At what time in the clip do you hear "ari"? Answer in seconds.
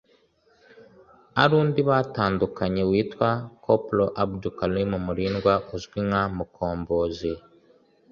1.41-1.53